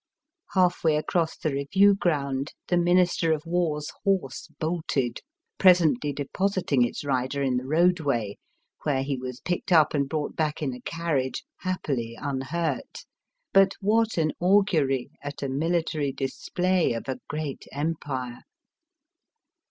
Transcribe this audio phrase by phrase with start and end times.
[0.55, 5.19] Half way across the review ground the Minister of War's horse bolted,
[5.59, 8.39] presently depositing its rider in the roadway,
[8.81, 13.05] where he was picked up and brought back in a carriage happily unhurt.
[13.53, 18.39] But what an augury at a military display of a great Empire